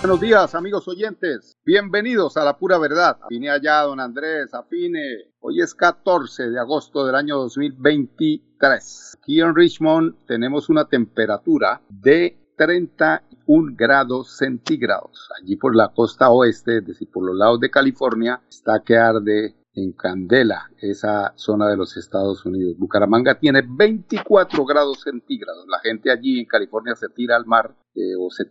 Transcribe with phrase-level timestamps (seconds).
[0.00, 1.58] Buenos días, amigos oyentes.
[1.62, 3.18] Bienvenidos a La Pura Verdad.
[3.28, 5.30] Vine allá, don Andrés, afine.
[5.40, 9.18] Hoy es 14 de agosto del año 2023.
[9.20, 15.28] Aquí en Richmond tenemos una temperatura de 31 grados centígrados.
[15.38, 19.54] Allí por la costa oeste, es decir, por los lados de California, está que arde
[19.74, 22.76] en Candela, esa zona de los Estados Unidos.
[22.78, 25.64] Bucaramanga tiene 24 grados centígrados.
[25.68, 28.44] La gente allí en California se tira al mar eh, o se,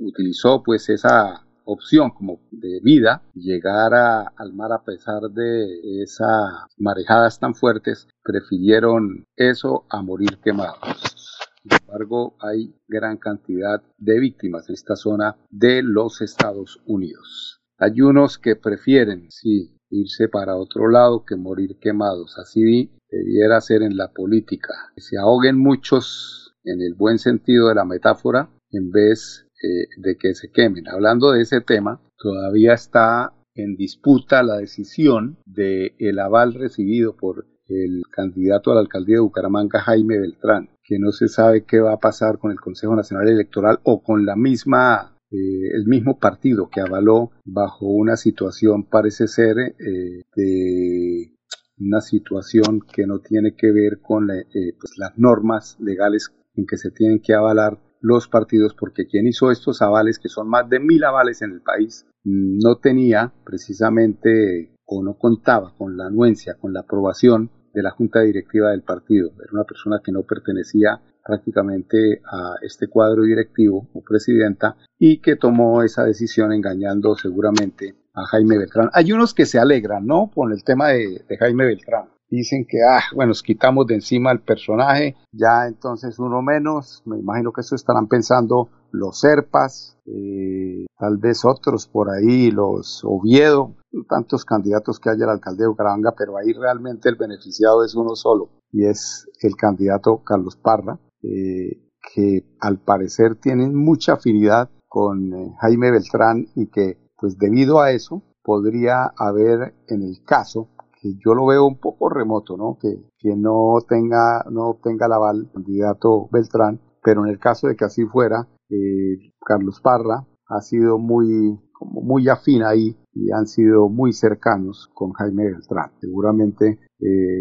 [0.00, 7.40] utilizó pues esa opción como de vida, llegar al mar a pesar de esas marejadas
[7.40, 11.40] tan fuertes, prefirieron eso a morir quemados.
[11.62, 17.60] Sin embargo, hay gran cantidad de víctimas en esta zona de los Estados Unidos.
[17.78, 22.36] Hay unos que prefieren, sí, irse para otro lado que morir quemados.
[22.38, 24.74] Así debiera ser en la política.
[24.94, 30.16] Que se ahoguen muchos en el buen sentido de la metáfora en vez eh, de
[30.16, 30.88] que se quemen.
[30.88, 37.46] Hablando de ese tema, todavía está en disputa la decisión de el aval recibido por
[37.68, 41.94] el candidato a la alcaldía de Bucaramanga, Jaime Beltrán, que no se sabe qué va
[41.94, 46.68] a pasar con el Consejo Nacional Electoral o con la misma eh, el mismo partido
[46.70, 51.36] que avaló bajo una situación, parece ser, eh, de
[51.78, 54.44] una situación que no tiene que ver con eh,
[54.78, 59.50] pues, las normas legales en que se tienen que avalar los partidos, porque quien hizo
[59.50, 65.02] estos avales, que son más de mil avales en el país, no tenía precisamente o
[65.02, 69.32] no contaba con la anuencia, con la aprobación de la junta directiva del partido.
[69.38, 75.36] Era una persona que no pertenecía prácticamente a este cuadro directivo o presidenta y que
[75.36, 78.90] tomó esa decisión engañando seguramente a Jaime Beltrán.
[78.92, 80.30] Hay unos que se alegran, ¿no?
[80.34, 82.08] Con el tema de, Jaime Beltrán.
[82.28, 87.02] Dicen que, ah, bueno, nos quitamos de encima el personaje, ya entonces uno menos.
[87.04, 93.02] Me imagino que eso estarán pensando los Serpas, eh, tal vez otros por ahí, los
[93.04, 93.74] Oviedo,
[94.08, 98.16] tantos candidatos que hay al alcalde de Bucaramanga, pero ahí realmente el beneficiado es uno
[98.16, 101.82] solo y es el candidato Carlos Parra, eh,
[102.14, 107.90] que al parecer tienen mucha afinidad con eh, Jaime Beltrán y que pues debido a
[107.90, 110.68] eso podría haber en el caso
[111.00, 112.78] que yo lo veo un poco remoto, ¿no?
[112.80, 117.74] Que, que no tenga no obtenga la aval candidato Beltrán, pero en el caso de
[117.74, 123.48] que así fuera, eh, Carlos Parra ha sido muy como muy afín ahí y han
[123.48, 125.90] sido muy cercanos con Jaime Beltrán.
[126.00, 126.78] Seguramente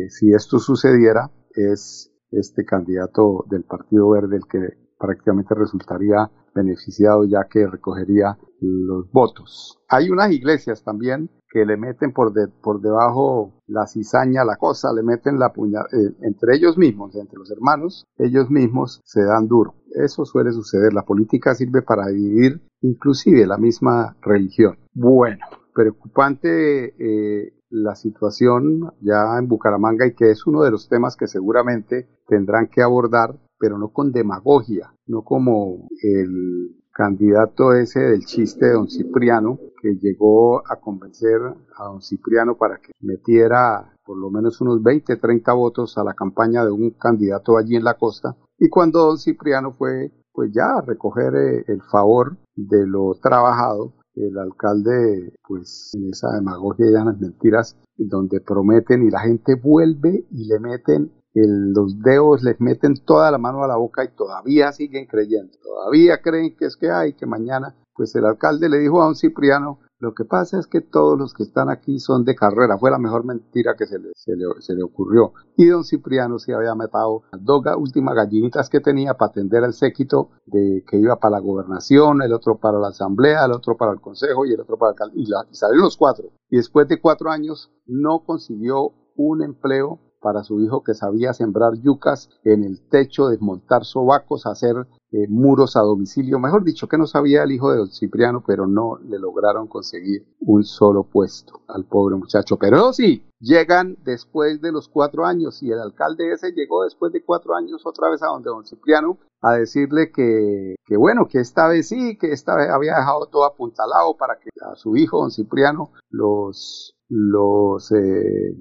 [0.09, 7.47] si esto sucediera es este candidato del Partido Verde el que prácticamente resultaría beneficiado ya
[7.49, 9.79] que recogería los votos.
[9.89, 15.03] Hay unas iglesias también que le meten por, por debajo la cizaña, la cosa, le
[15.03, 19.75] meten la puñalada, eh, entre ellos mismos, entre los hermanos, ellos mismos se dan duro.
[19.91, 20.93] Eso suele suceder.
[20.93, 24.77] La política sirve para dividir inclusive la misma religión.
[24.93, 31.15] Bueno, preocupante eh, la situación ya en Bucaramanga y que es uno de los temas
[31.15, 38.25] que seguramente tendrán que abordar, pero no con demagogia, no como el candidato ese del
[38.25, 41.41] chiste de don Cipriano, que llegó a convencer
[41.77, 46.13] a don Cipriano para que metiera por lo menos unos 20, 30 votos a la
[46.13, 48.37] campaña de un candidato allí en la costa.
[48.57, 53.93] Y cuando don Cipriano fue pues ya a recoger eh, el favor de lo trabajado,
[54.15, 60.25] el alcalde, pues en esa demagogia y las mentiras, donde prometen y la gente vuelve
[60.31, 64.71] y le meten los dedos, les meten toda la mano a la boca y todavía
[64.71, 69.01] siguen creyendo, todavía creen que es que hay, que mañana, pues el alcalde le dijo
[69.01, 72.35] a un Cipriano, lo que pasa es que todos los que están aquí son de
[72.35, 72.77] carrera.
[72.77, 75.33] Fue la mejor mentira que se le, ocurrió.
[75.57, 79.73] Y don Cipriano se había matado las dos últimas gallinitas que tenía para atender al
[79.73, 83.93] séquito de que iba para la gobernación, el otro para la asamblea, el otro para
[83.93, 85.15] el consejo y el otro para el alcalde.
[85.19, 86.29] Y, y salieron los cuatro.
[86.51, 91.75] Y después de cuatro años no consiguió un empleo para su hijo que sabía sembrar
[91.75, 96.39] yucas en el techo, desmontar sobacos, hacer eh, muros a domicilio.
[96.39, 100.25] Mejor dicho, que no sabía el hijo de don Cipriano, pero no le lograron conseguir
[100.39, 102.57] un solo puesto al pobre muchacho.
[102.57, 107.23] Pero sí, llegan después de los cuatro años y el alcalde ese llegó después de
[107.23, 111.67] cuatro años otra vez a donde don Cipriano a decirle que, que bueno, que esta
[111.67, 115.31] vez sí, que esta vez había dejado todo apuntalado para que a su hijo don
[115.31, 118.55] Cipriano los, los eh,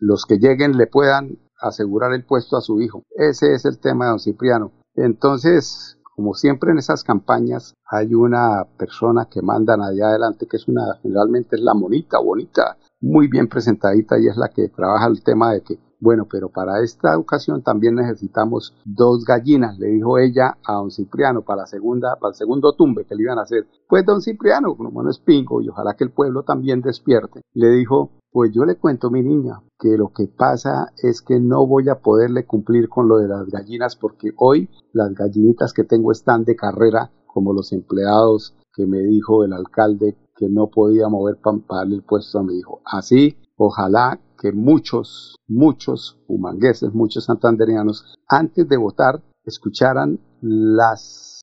[0.00, 3.02] los que lleguen le puedan asegurar el puesto a su hijo.
[3.10, 4.72] Ese es el tema de don Cipriano.
[4.94, 10.68] Entonces, como siempre en esas campañas, hay una persona que mandan allá adelante, que es
[10.68, 15.22] una, generalmente es la monita, bonita, muy bien presentadita y es la que trabaja el
[15.22, 20.56] tema de que Bueno, pero para esta ocasión también necesitamos dos gallinas, le dijo ella
[20.64, 23.66] a don Cipriano para, la segunda, para el segundo tumbe que le iban a hacer.
[23.86, 27.68] Pues don Cipriano, como no es pingo y ojalá que el pueblo también despierte, le
[27.70, 31.88] dijo, pues yo le cuento, mi niña, que lo que pasa es que no voy
[31.88, 36.44] a poderle cumplir con lo de las gallinas porque hoy las gallinitas que tengo están
[36.44, 41.64] de carrera como los empleados que me dijo el alcalde que no podía mover para
[41.68, 42.80] darle el puesto me dijo.
[42.84, 51.42] Así, ojalá que muchos, muchos humangueses, muchos santanderianos, antes de votar, escucharan las...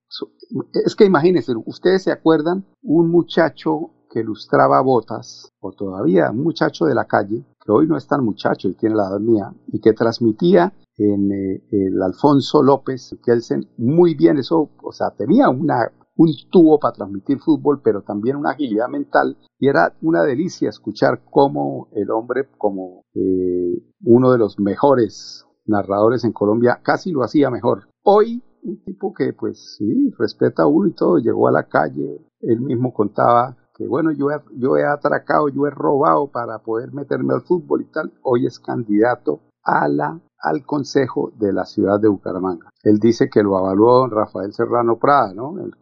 [0.73, 6.85] Es que imagínense, ustedes se acuerdan, un muchacho que lustraba botas, o todavía un muchacho
[6.85, 9.79] de la calle, que hoy no es tan muchacho y tiene la edad mía, y
[9.79, 15.91] que transmitía en eh, el Alfonso López Kelsen muy bien eso, o sea, tenía una,
[16.17, 21.21] un tubo para transmitir fútbol, pero también una agilidad mental, y era una delicia escuchar
[21.29, 27.49] cómo el hombre, como eh, uno de los mejores narradores en Colombia, casi lo hacía
[27.49, 27.87] mejor.
[28.03, 32.25] Hoy un tipo que pues sí, respeta a uno y todo, llegó a la calle,
[32.41, 36.91] él mismo contaba que bueno, yo he, yo he atracado, yo he robado para poder
[36.93, 41.99] meterme al fútbol y tal, hoy es candidato a la, al Consejo de la ciudad
[41.99, 42.71] de Bucaramanga.
[42.83, 45.59] Él dice que lo avaló don Rafael Serrano Prada, ¿no?
[45.59, 45.73] El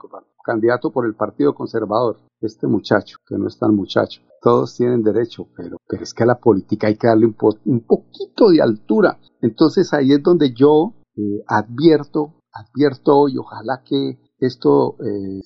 [0.44, 4.22] candidato por el Partido Conservador, este muchacho, que no es tan muchacho.
[4.42, 7.36] Todos tienen derecho, pero, pero es que a la política hay que darle un,
[7.66, 9.20] un poquito de altura.
[9.42, 15.42] Entonces ahí es donde yo eh, advierto, advierto y ojalá que esto, eh,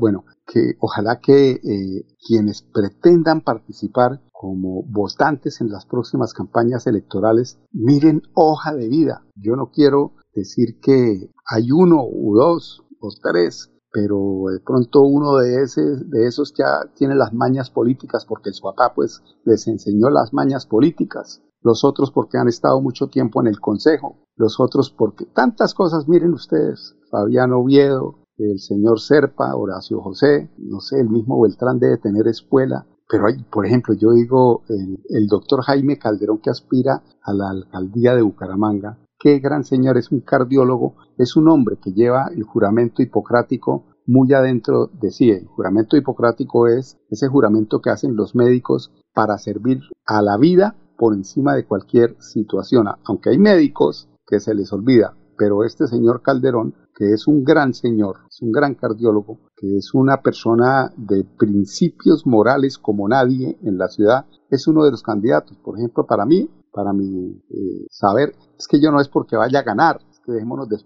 [0.00, 7.58] bueno, que ojalá que eh, quienes pretendan participar como votantes en las próximas campañas electorales
[7.72, 9.24] miren hoja de vida.
[9.36, 15.36] Yo no quiero decir que hay uno o dos o tres, pero de pronto uno
[15.36, 20.08] de, ese, de esos ya tiene las mañas políticas porque su papá pues les enseñó
[20.10, 21.42] las mañas políticas.
[21.60, 26.08] Los otros porque han estado mucho tiempo en el consejo, los otros porque tantas cosas,
[26.08, 31.98] miren ustedes, Fabián Oviedo, el señor Serpa, Horacio José, no sé, el mismo Beltrán debe
[31.98, 37.32] tener escuela, pero hay, por ejemplo, yo digo, el, doctor Jaime Calderón que aspira a
[37.32, 42.28] la alcaldía de Bucaramanga, qué gran señor, es un cardiólogo, es un hombre que lleva
[42.34, 45.30] el juramento hipocrático muy adentro de sí.
[45.30, 50.76] El juramento hipocrático es ese juramento que hacen los médicos para servir a la vida
[50.96, 56.22] por encima de cualquier situación, aunque hay médicos que se les olvida, pero este señor
[56.22, 61.24] Calderón que es un gran señor, es un gran cardiólogo, que es una persona de
[61.24, 65.56] principios morales como nadie en la ciudad, es uno de los candidatos.
[65.58, 69.60] Por ejemplo, para mí, para mi eh, saber, es que yo no es porque vaya
[69.60, 70.76] a ganar, es que dejémonos de,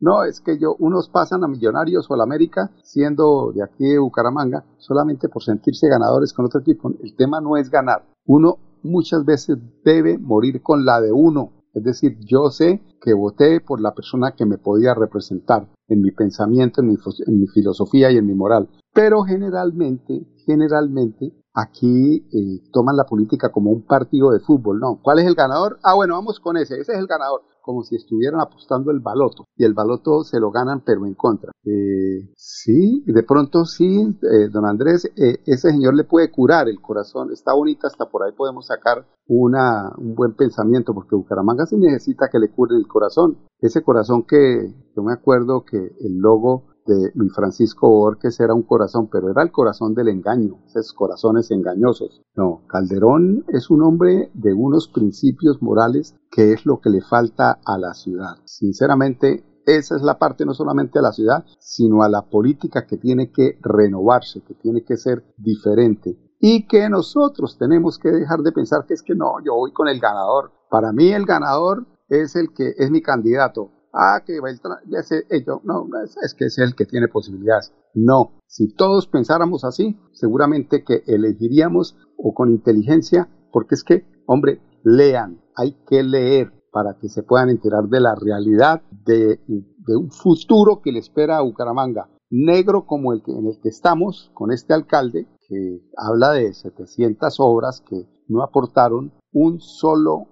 [0.00, 3.84] no, es que yo, unos pasan a Millonarios o a la América siendo de aquí
[3.84, 6.90] de Bucaramanga solamente por sentirse ganadores con otro equipo.
[7.02, 8.04] El tema no es ganar.
[8.26, 13.60] Uno muchas veces debe morir con la de uno es decir, yo sé que voté
[13.60, 18.26] por la persona que me podía representar en mi pensamiento, en mi, filosofía y en
[18.26, 18.68] mi moral.
[18.92, 25.00] Pero generalmente, generalmente, aquí eh, toman la política como un partido de fútbol, ¿no?
[25.02, 25.78] ¿Cuál es el ganador?
[25.82, 29.44] Ah, bueno, vamos con ese, ese es el ganador como si estuvieran apostando el baloto
[29.56, 31.52] y el baloto se lo ganan pero en contra.
[31.64, 36.80] Eh, sí, de pronto sí, eh, don Andrés, eh, ese señor le puede curar el
[36.80, 41.76] corazón, está bonita, hasta por ahí podemos sacar una, un buen pensamiento porque Bucaramanga sí
[41.76, 43.38] necesita que le cure el corazón.
[43.60, 48.62] Ese corazón que yo me acuerdo que el logo de Luis Francisco Borges era un
[48.62, 52.22] corazón, pero era el corazón del engaño, esos corazones engañosos.
[52.34, 57.60] No, Calderón es un hombre de unos principios morales que es lo que le falta
[57.64, 58.36] a la ciudad.
[58.44, 62.96] Sinceramente, esa es la parte no solamente a la ciudad, sino a la política que
[62.96, 66.18] tiene que renovarse, que tiene que ser diferente.
[66.40, 69.86] Y que nosotros tenemos que dejar de pensar que es que no, yo voy con
[69.86, 70.50] el ganador.
[70.68, 75.24] Para mí el ganador es el que es mi candidato ah, que Beltrán, ya sé,
[75.30, 77.72] ello, no, es, que es el que tiene posibilidades.
[77.94, 84.60] No, si todos pensáramos así, seguramente que elegiríamos o con inteligencia, porque es que, hombre,
[84.84, 90.10] lean, hay que leer para que se puedan enterar de la realidad de, de un
[90.10, 94.52] futuro que le espera a Bucaramanga, negro como el que, en el que estamos con
[94.52, 100.28] este alcalde, que habla de 700 obras que no aportaron un solo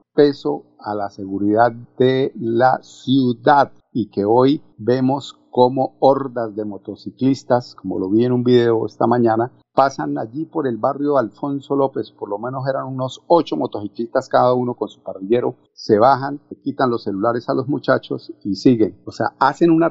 [0.78, 7.99] a la seguridad de la ciudad y que hoy vemos cómo hordas de motociclistas, como
[7.99, 12.28] lo vi en un video esta mañana, pasan allí por el barrio Alfonso López, por
[12.28, 16.90] lo menos eran unos ocho motociclistas cada uno con su parrillero, se bajan, le quitan
[16.90, 19.00] los celulares a los muchachos y siguen.
[19.07, 19.88] O sea, hacen una,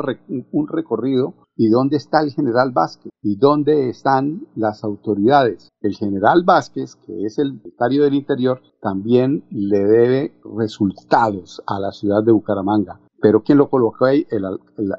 [0.51, 1.33] un recorrido.
[1.61, 5.67] Y dónde está el general Vázquez y dónde están las autoridades.
[5.81, 11.91] El general Vázquez, que es el secretario del Interior, también le debe resultados a la
[11.91, 14.45] ciudad de Bucaramanga pero quien lo colocó ahí, el,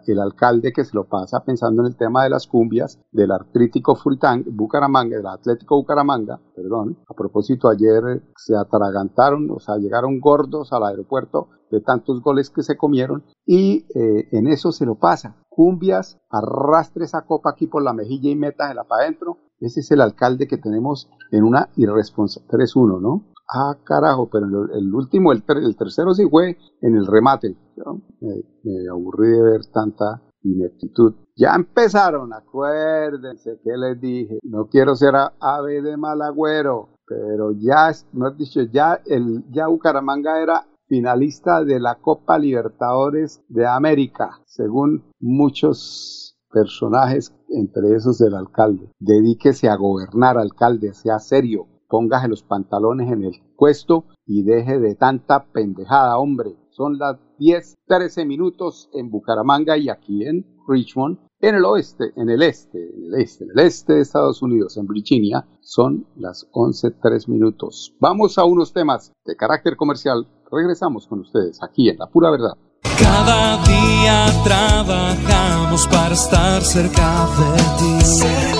[0.06, 3.94] el, alcalde que se lo pasa pensando en el tema de las cumbias, del artrítico
[3.96, 10.72] Fruitán, Bucaramanga, del Atlético Bucaramanga, perdón, a propósito ayer se atragantaron, o sea, llegaron gordos
[10.72, 15.36] al aeropuerto de tantos goles que se comieron y eh, en eso se lo pasa.
[15.48, 19.38] Cumbias, arrastre esa copa aquí por la mejilla y métasela para adentro.
[19.60, 23.24] Ese es el alcalde que tenemos en una irresponsabilidad 3-1, ¿no?
[23.52, 27.56] Ah, carajo, pero el, último, el, tercero sí fue en el remate.
[28.20, 31.14] me, aburrí de ver tanta ineptitud.
[31.36, 37.90] Ya empezaron, acuérdense que les dije, no quiero ser ave de mal agüero, pero ya,
[38.12, 45.04] no dicho, ya, el, ya Bucaramanga era finalista de la Copa Libertadores de América, según
[45.18, 48.92] muchos personajes, entre esos el alcalde.
[49.00, 54.94] Dedíquese a gobernar, alcalde, sea serio, póngase los pantalones en el puesto y deje de
[54.94, 56.56] tanta pendejada, hombre.
[56.70, 62.30] Son las 10, 13 minutos en Bucaramanga y aquí en Richmond, en el oeste, en
[62.30, 66.46] el este, en el este, en el este de Estados Unidos, en Virginia, son las
[66.52, 67.94] 11, 3 minutos.
[67.98, 70.26] Vamos a unos temas de carácter comercial.
[70.50, 72.56] Regresamos con ustedes aquí en La Pura Verdad.
[72.98, 78.59] Cada día trabajamos para estar cerca de ti.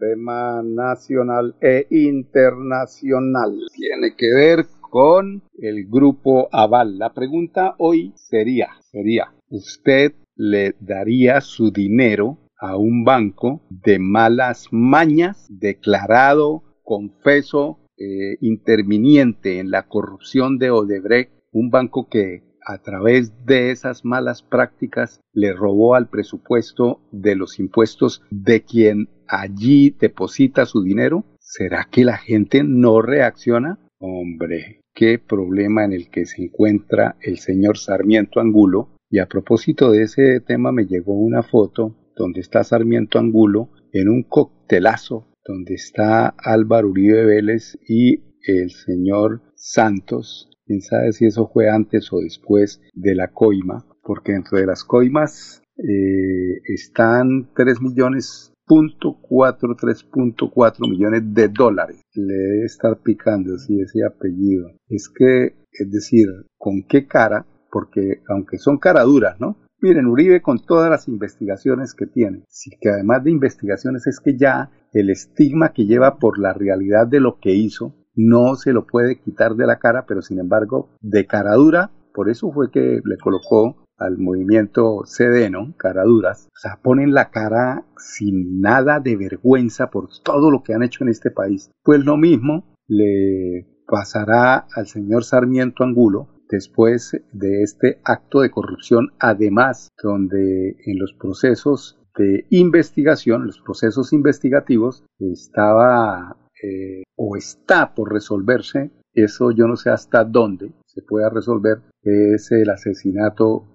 [0.00, 3.56] tema nacional e internacional.
[3.72, 6.98] Tiene que ver con el grupo Aval.
[6.98, 14.68] La pregunta hoy sería, sería, ¿usted le daría su dinero a un banco de malas
[14.70, 23.44] mañas, declarado, confeso, eh, interviniente en la corrupción de Odebrecht, un banco que a través
[23.46, 30.66] de esas malas prácticas le robó al presupuesto de los impuestos de quien allí deposita
[30.66, 31.24] su dinero?
[31.38, 33.78] ¿Será que la gente no reacciona?
[33.98, 38.90] Hombre, qué problema en el que se encuentra el señor Sarmiento Angulo.
[39.10, 44.08] Y a propósito de ese tema me llegó una foto donde está Sarmiento Angulo en
[44.08, 50.49] un coctelazo donde está Álvaro Uribe Vélez y el señor Santos.
[50.70, 54.84] Quién sabe si eso fue antes o después de la coima, porque dentro de las
[54.84, 62.00] coimas eh, están 3 millones 3.4 millones de dólares.
[62.14, 64.70] Le debe estar picando así ese apellido.
[64.88, 67.44] Es que, es decir, ¿con qué cara?
[67.72, 69.56] Porque aunque son caraduras, ¿no?
[69.80, 74.38] Miren, Uribe con todas las investigaciones que tiene, sí que además de investigaciones es que
[74.38, 77.96] ya el estigma que lleva por la realidad de lo que hizo
[78.28, 82.28] no se lo puede quitar de la cara, pero sin embargo, de cara dura, por
[82.28, 87.84] eso fue que le colocó al movimiento Sedeno, cara duras, o sea, ponen la cara
[87.96, 91.70] sin nada de vergüenza por todo lo que han hecho en este país.
[91.82, 99.12] Pues lo mismo le pasará al señor Sarmiento Angulo después de este acto de corrupción,
[99.18, 108.12] además donde en los procesos de investigación, los procesos investigativos, estaba eh, o está por
[108.12, 113.66] resolverse, eso yo no sé hasta dónde se pueda resolver, es el asesinato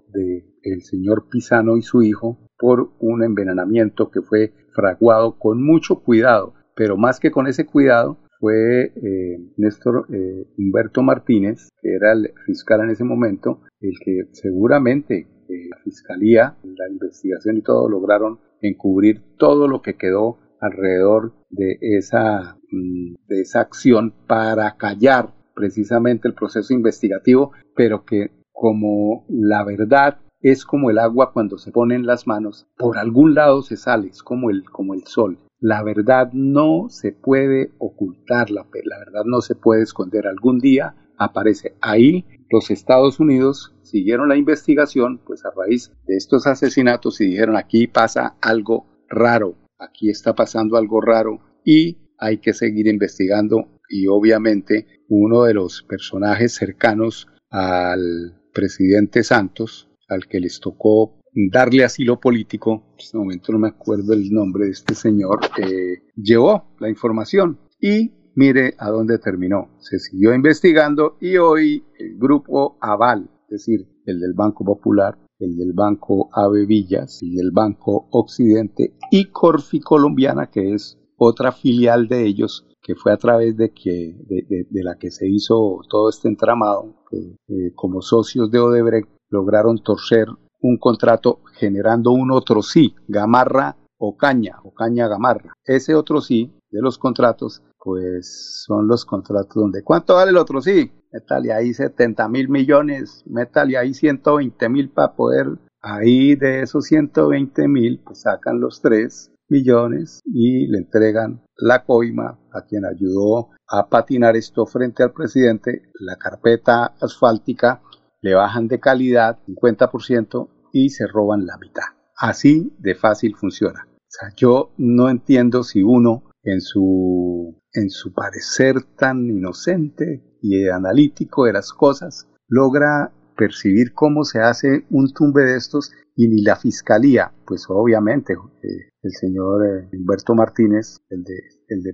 [0.62, 6.54] el señor Pisano y su hijo por un envenenamiento que fue fraguado con mucho cuidado,
[6.74, 12.32] pero más que con ese cuidado, fue eh, Néstor eh, Humberto Martínez, que era el
[12.44, 18.38] fiscal en ese momento, el que seguramente eh, la fiscalía, la investigación y todo lograron
[18.60, 26.28] encubrir todo lo que quedó alrededor de esa, mm, de esa acción para callar precisamente
[26.28, 31.94] el proceso investigativo, pero que como la verdad es como el agua cuando se pone
[31.94, 35.38] en las manos, por algún lado se sale, es como el, como el sol.
[35.58, 40.26] La verdad no se puede ocultar, la, la verdad no se puede esconder.
[40.26, 42.26] Algún día aparece ahí.
[42.50, 47.86] Los Estados Unidos siguieron la investigación, pues a raíz de estos asesinatos y dijeron aquí
[47.86, 54.86] pasa algo raro, aquí está pasando algo raro y hay que seguir investigando y obviamente
[55.08, 61.20] uno de los personajes cercanos al presidente Santos, al que les tocó
[61.52, 66.02] darle asilo político, en este momento no me acuerdo el nombre de este señor, eh,
[66.16, 69.76] llevó la información y mire a dónde terminó.
[69.78, 75.56] Se siguió investigando y hoy el grupo Aval, es decir, el del Banco Popular, el
[75.56, 82.26] del Banco Ave Villas el Banco Occidente y Corfi Colombiana, que es otra filial de
[82.26, 87.02] ellos, que fue a través de, que, de, la que se hizo todo este entramado,
[87.10, 90.28] que eh, como socios de Odebrecht lograron torcer
[90.60, 95.54] un contrato generando un otro sí, Gamarra o Caña, o Caña Gamarra.
[95.64, 100.60] Ese otro sí de los contratos, pues son los contratos donde, ¿cuánto vale el otro
[100.60, 100.92] sí?
[101.16, 105.46] Métale ahí 70 mil millones, métale ahí 120 mil para poder,
[105.80, 112.38] ahí de esos 120 mil, pues sacan los tres millones y le entregan la coima
[112.52, 117.80] a quien ayudó a patinar esto frente al presidente, la carpeta asfáltica
[118.20, 121.94] le bajan de calidad 50% y se roban la mitad.
[122.14, 123.88] Así de fácil funciona.
[123.90, 130.68] O sea, yo no entiendo si uno en su, en su parecer tan inocente y
[130.68, 136.42] analítico de las cosas logra percibir cómo se hace un tumbe de estos y ni
[136.42, 141.34] la fiscalía, pues obviamente eh, el señor eh, Humberto Martínez, el de
[141.68, 141.92] el, de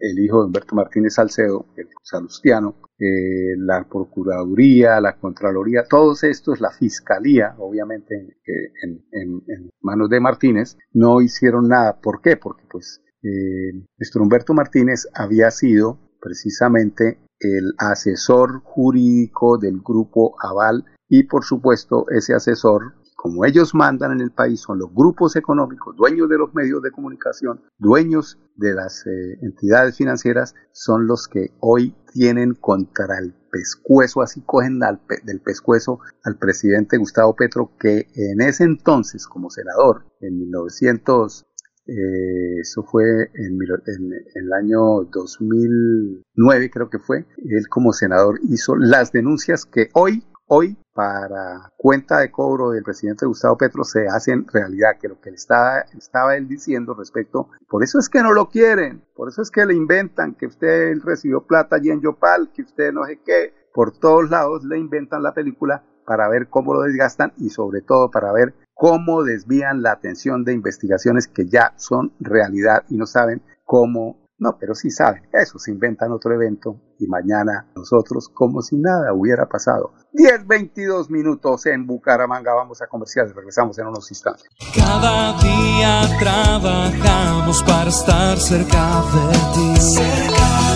[0.00, 6.60] el, hijo de Humberto Martínez Salcedo, el salustiano, eh, la Procuraduría, la Contraloría, todos estos,
[6.60, 8.38] la Fiscalía, obviamente
[8.82, 12.00] en, en, manos de Martínez, no hicieron nada.
[12.00, 12.36] ¿Por qué?
[12.36, 20.84] Porque pues eh, nuestro Humberto Martínez había sido precisamente el asesor jurídico del grupo Aval
[21.08, 25.96] y por supuesto ese asesor como ellos mandan en el país, son los grupos económicos,
[25.96, 31.54] dueños de los medios de comunicación, dueños de las eh, entidades financieras, son los que
[31.60, 38.42] hoy tienen contra el pescuezo, así cogen del pescuezo al presidente Gustavo Petro, que en
[38.42, 41.46] ese entonces, como senador, en 1900,
[41.86, 48.76] eh, eso fue en, en, el año 2009, creo que fue, él como senador hizo
[48.76, 54.46] las denuncias que hoy hoy para cuenta de cobro del presidente Gustavo Petro se hacen
[54.52, 58.48] realidad, que lo que estaba, estaba él diciendo respecto, por eso es que no lo
[58.48, 62.62] quieren, por eso es que le inventan que usted recibió plata allí en Yopal, que
[62.62, 66.82] usted no sé qué, por todos lados le inventan la película para ver cómo lo
[66.82, 72.12] desgastan y sobre todo para ver cómo desvían la atención de investigaciones que ya son
[72.20, 77.06] realidad y no saben cómo no, pero sí saben, eso se inventan otro evento y
[77.06, 79.92] mañana nosotros como si nada hubiera pasado.
[80.12, 84.44] 10, 22 minutos en Bucaramanga, vamos a comerciales, regresamos en unos instantes.
[84.74, 90.00] Cada día trabajamos para estar cerca de ti.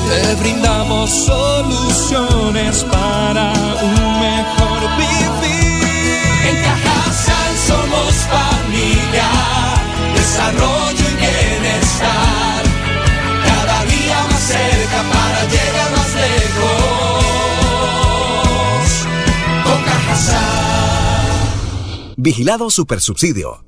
[0.08, 4.57] Te brindamos soluciones para un mejor
[6.48, 9.28] En Cajasal somos familia,
[10.14, 12.68] desarrollo y bienestar
[14.48, 17.26] cerca para llegar más lejos.
[19.64, 19.80] Con
[22.16, 23.67] Vigilado Supersubsidio.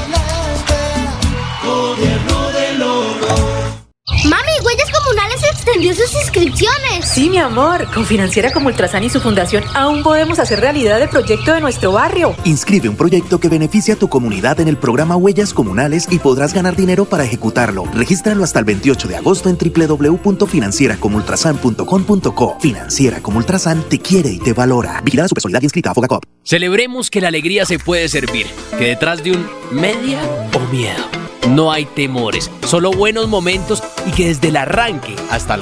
[5.81, 7.05] Extendió sus inscripciones.
[7.05, 7.87] Sí, mi amor.
[7.91, 11.91] Con Financiera como Ultrasan y su fundación aún podemos hacer realidad el proyecto de nuestro
[11.91, 12.35] barrio.
[12.43, 16.53] Inscribe un proyecto que beneficia a tu comunidad en el programa Huellas Comunales y podrás
[16.53, 17.85] ganar dinero para ejecutarlo.
[17.95, 22.57] Regístralo hasta el 28 de agosto en www.financieracomultrasan.com.co.
[22.59, 25.01] Financiera como Ultrasan te quiere y te valora.
[25.03, 26.23] Vigilada su personalidad inscrita a Fogacop.
[26.43, 28.45] Celebremos que la alegría se puede servir,
[28.77, 30.21] que detrás de un media
[30.53, 35.61] o miedo no hay temores, solo buenos momentos y que desde el arranque hasta el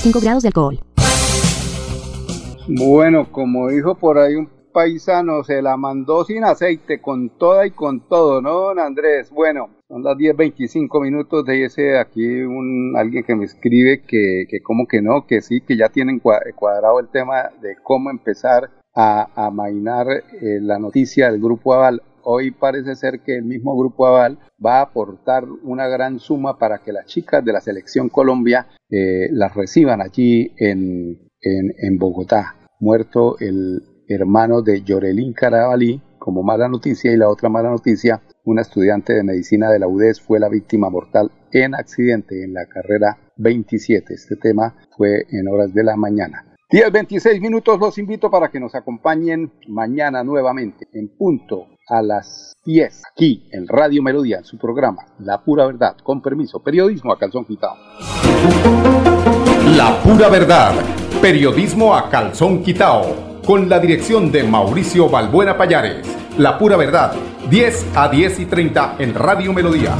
[0.01, 0.79] 35 grados de alcohol.
[2.67, 7.71] Bueno, como dijo por ahí un paisano, se la mandó sin aceite, con toda y
[7.71, 9.29] con todo, ¿no, don Andrés?
[9.31, 14.61] Bueno, son las 10.25 minutos de ese aquí un alguien que me escribe que, que
[14.61, 19.27] como que no, que sí, que ya tienen cuadrado el tema de cómo empezar a,
[19.35, 22.01] a mainar eh, la noticia del Grupo Aval.
[22.23, 26.79] Hoy parece ser que el mismo Grupo Aval va a aportar una gran suma para
[26.79, 32.55] que las chicas de la selección Colombia eh, las reciban allí en, en, en Bogotá.
[32.79, 38.61] Muerto el hermano de Yorelín Carabalí, como mala noticia, y la otra mala noticia, una
[38.61, 43.17] estudiante de medicina de la UDES fue la víctima mortal en accidente en la carrera
[43.37, 44.13] 27.
[44.13, 46.45] Este tema fue en horas de la mañana.
[46.71, 52.53] 10, 26 minutos los invito para que nos acompañen mañana nuevamente en punto a las
[52.65, 55.97] 10 aquí en Radio Melodía en su programa La Pura Verdad.
[56.03, 57.75] Con permiso, periodismo a calzón quitado.
[59.75, 60.73] La Pura Verdad,
[61.21, 66.07] periodismo a calzón quitado con la dirección de Mauricio Balbuena Payares.
[66.37, 67.13] La pura verdad,
[67.49, 69.97] 10 a 10 y 30 en Radio Melodía.